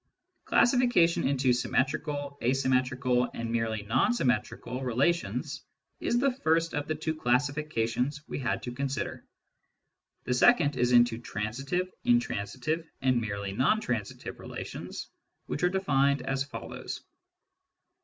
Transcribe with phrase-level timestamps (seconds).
[0.45, 5.61] •.Classification into symmetrical, asymmetrical, and merely non symmetrical relations
[5.99, 9.23] is the first of the two classifica tions we had to consider.
[10.23, 15.07] The second is into transitive, intransitive, and merely non transitive relations,
[15.45, 17.01] which are defined as follows.